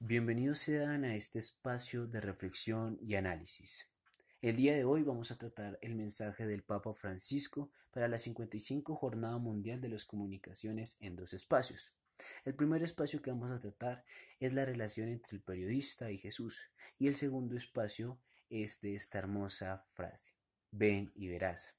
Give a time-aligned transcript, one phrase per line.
[0.00, 3.90] Bienvenidos sean a este espacio de reflexión y análisis.
[4.40, 8.94] El día de hoy vamos a tratar el mensaje del Papa Francisco para la 55
[8.94, 11.94] Jornada Mundial de las Comunicaciones en dos espacios.
[12.44, 14.04] El primer espacio que vamos a tratar
[14.38, 19.18] es la relación entre el periodista y Jesús y el segundo espacio es de esta
[19.18, 20.34] hermosa frase,
[20.70, 21.74] ven y verás.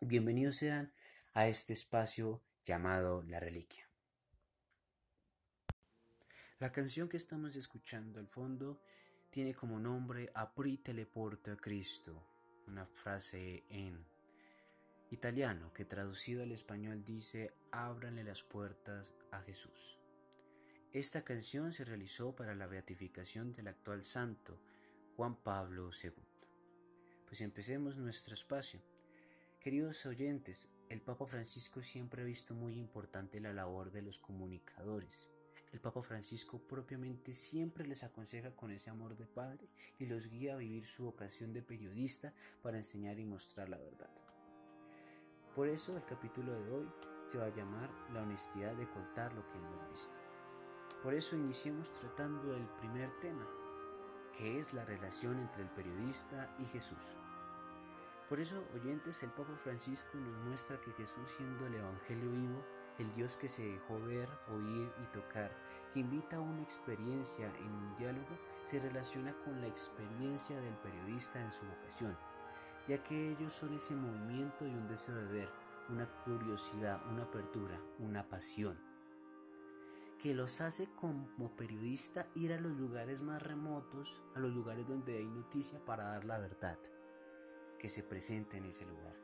[0.00, 0.92] Bienvenidos sean
[1.32, 3.91] a este espacio llamado La Reliquia.
[6.62, 8.80] La canción que estamos escuchando al fondo
[9.30, 12.24] tiene como nombre Apri teleporta a Cristo,
[12.68, 14.06] una frase en
[15.10, 19.98] italiano que traducido al español dice Ábranle las puertas a Jesús.
[20.92, 24.62] Esta canción se realizó para la beatificación del actual santo
[25.16, 26.12] Juan Pablo II.
[27.26, 28.80] Pues empecemos nuestro espacio.
[29.58, 35.32] Queridos oyentes, el Papa Francisco siempre ha visto muy importante la labor de los comunicadores
[35.72, 39.68] el Papa Francisco propiamente siempre les aconseja con ese amor de padre
[39.98, 44.10] y los guía a vivir su vocación de periodista para enseñar y mostrar la verdad.
[45.54, 46.88] Por eso el capítulo de hoy
[47.22, 50.18] se va a llamar La honestidad de contar lo que hemos visto.
[51.02, 53.48] Por eso iniciemos tratando el primer tema,
[54.36, 57.16] que es la relación entre el periodista y Jesús.
[58.28, 62.64] Por eso, oyentes, el Papa Francisco nos muestra que Jesús siendo el Evangelio vivo,
[62.98, 65.50] el Dios que se dejó ver, oír y tocar,
[65.92, 71.40] que invita a una experiencia en un diálogo, se relaciona con la experiencia del periodista
[71.40, 72.16] en su vocación,
[72.86, 75.50] ya que ellos son ese movimiento y un deseo de ver,
[75.88, 78.78] una curiosidad, una apertura, una pasión,
[80.18, 85.16] que los hace como periodista ir a los lugares más remotos, a los lugares donde
[85.16, 86.78] hay noticia para dar la verdad,
[87.78, 89.16] que se presente en ese lugar,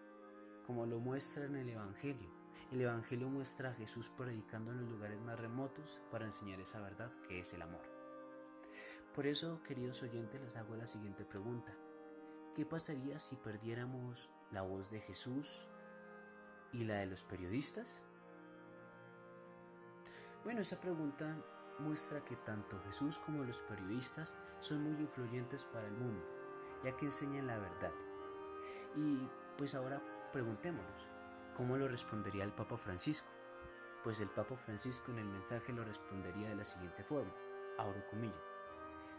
[0.67, 2.38] como lo muestra en el Evangelio
[2.71, 7.11] el Evangelio muestra a Jesús predicando en los lugares más remotos para enseñar esa verdad
[7.27, 7.83] que es el amor.
[9.15, 11.73] Por eso, queridos oyentes, les hago la siguiente pregunta.
[12.55, 15.67] ¿Qué pasaría si perdiéramos la voz de Jesús
[16.73, 18.03] y la de los periodistas?
[20.45, 21.43] Bueno, esa pregunta
[21.79, 26.25] muestra que tanto Jesús como los periodistas son muy influyentes para el mundo,
[26.85, 27.93] ya que enseñan la verdad.
[28.95, 29.27] Y
[29.57, 30.03] pues ahora
[30.33, 31.18] preguntémonos,
[31.59, 33.33] ¿Cómo lo respondería el Papa Francisco?
[34.05, 37.35] Pues el Papa Francisco en el mensaje lo respondería de la siguiente forma,
[37.79, 38.39] abro comillas.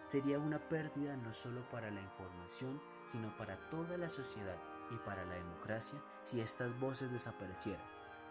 [0.08, 4.58] Sería una pérdida no solo para la información, sino para toda la sociedad
[4.90, 7.86] y para la democracia si estas voces desaparecieran.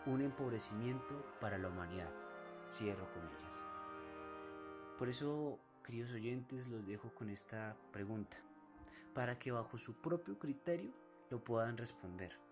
[0.07, 2.11] Un empobrecimiento para la humanidad.
[2.71, 3.63] Cierro comillas.
[4.97, 8.39] Por eso, queridos oyentes, los dejo con esta pregunta,
[9.13, 10.95] para que bajo su propio criterio
[11.29, 12.48] lo puedan responder.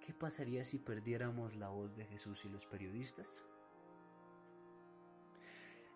[0.00, 3.44] ¿Qué pasaría si perdiéramos la voz de Jesús y los periodistas?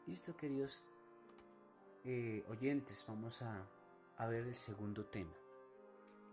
[0.07, 1.01] Listo, queridos
[2.05, 3.67] eh, oyentes, vamos a,
[4.19, 5.33] a ver el segundo tema,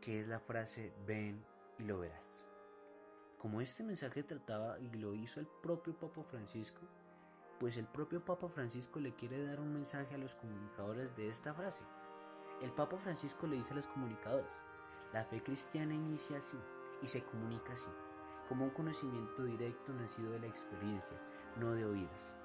[0.02, 1.46] que es la frase ven
[1.80, 2.46] y lo verás.
[3.38, 6.82] Como este mensaje trataba y lo hizo el propio Papa Francisco,
[7.58, 11.54] pues el propio Papa Francisco le quiere dar un mensaje a los comunicadores de esta
[11.54, 11.86] frase.
[12.62, 14.62] El Papa Francisco le dice a los comunicadores,
[15.14, 16.58] la fe cristiana inicia así
[17.02, 17.90] y se comunica así,
[18.48, 21.18] como un conocimiento directo nacido de la experiencia,
[21.58, 22.36] no de oídas.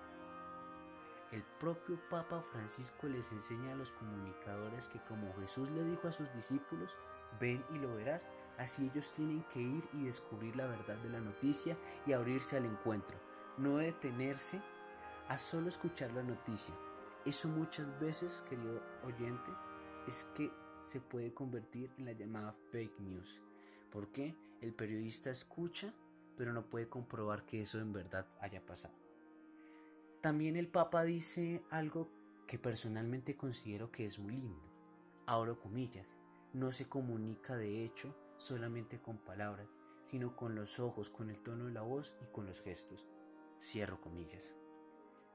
[1.32, 6.12] El propio Papa Francisco les enseña a los comunicadores que como Jesús le dijo a
[6.12, 6.96] sus discípulos,
[7.40, 8.28] ven y lo verás,
[8.58, 12.64] así ellos tienen que ir y descubrir la verdad de la noticia y abrirse al
[12.64, 13.18] encuentro,
[13.58, 14.62] no detenerse
[15.28, 16.74] a solo escuchar la noticia.
[17.24, 19.50] Eso muchas veces, querido oyente,
[20.06, 20.52] es que
[20.82, 23.42] se puede convertir en la llamada fake news.
[23.90, 24.36] ¿Por qué?
[24.60, 25.92] El periodista escucha,
[26.36, 28.94] pero no puede comprobar que eso en verdad haya pasado.
[30.20, 32.08] También el Papa dice algo
[32.46, 34.62] que personalmente considero que es muy lindo.
[35.26, 36.20] Abro comillas.
[36.52, 39.68] No se comunica de hecho solamente con palabras,
[40.00, 43.06] sino con los ojos, con el tono de la voz y con los gestos.
[43.60, 44.54] Cierro comillas.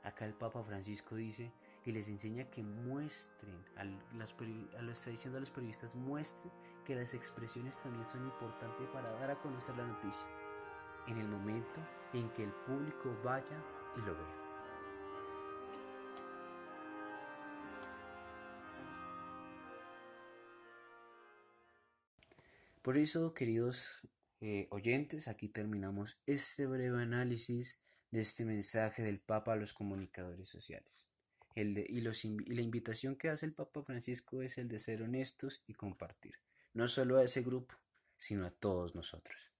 [0.03, 1.51] Acá el Papa Francisco dice
[1.83, 4.35] que les enseña que muestren, a los,
[4.97, 6.51] está diciendo a los periodistas, muestren
[6.85, 10.27] que las expresiones también son importantes para dar a conocer la noticia,
[11.07, 11.79] en el momento
[12.13, 13.63] en que el público vaya
[13.95, 14.41] y lo vea.
[22.81, 24.07] Por eso, queridos
[24.39, 27.79] eh, oyentes, aquí terminamos este breve análisis
[28.11, 31.07] de este mensaje del Papa a los comunicadores sociales.
[31.55, 35.01] El de, y, y la invitación que hace el Papa Francisco es el de ser
[35.01, 36.35] honestos y compartir,
[36.73, 37.75] no solo a ese grupo,
[38.17, 39.51] sino a todos nosotros.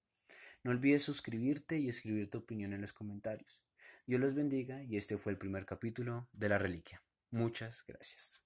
[0.64, 3.62] No olvides suscribirte y escribir tu opinión en los comentarios.
[4.06, 7.02] Dios los bendiga y este fue el primer capítulo de La Reliquia.
[7.32, 8.44] Muchas gracias.